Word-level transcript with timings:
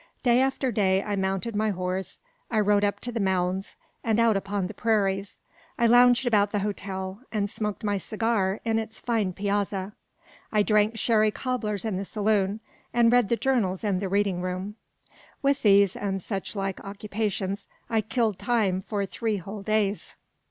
Day 0.23 0.41
after 0.41 0.71
day 0.71 1.03
I 1.03 1.15
mounted 1.15 1.55
my 1.55 1.69
horse, 1.69 2.21
I 2.49 2.59
rode 2.59 2.83
up 2.83 3.01
to 3.01 3.11
the 3.11 3.19
"Mounds" 3.19 3.75
and 4.03 4.19
out 4.19 4.35
upon 4.35 4.65
the 4.65 4.73
prairies. 4.73 5.37
I 5.77 5.85
lounged 5.85 6.25
about 6.25 6.51
the 6.51 6.57
hotel, 6.65 7.21
and 7.31 7.47
smoked 7.47 7.83
my 7.83 7.97
cigar 7.99 8.59
in 8.65 8.79
its 8.79 8.99
fine 8.99 9.31
piazza. 9.31 9.93
I 10.51 10.63
drank 10.63 10.97
sherry 10.97 11.29
cobblers 11.29 11.85
in 11.85 11.97
the 11.97 12.05
saloon, 12.05 12.61
and 12.91 13.11
read 13.11 13.29
the 13.29 13.35
journals 13.37 13.83
in 13.83 13.99
the 13.99 14.09
reading 14.09 14.41
room. 14.41 14.73
With 15.43 15.61
these 15.61 15.95
and 15.95 16.19
such 16.19 16.55
like 16.55 16.83
occupations, 16.83 17.67
I 17.87 18.01
killed 18.01 18.39
time 18.39 18.81
for 18.81 19.05
three 19.05 19.37
whole 19.37 19.61
days. 19.61 20.15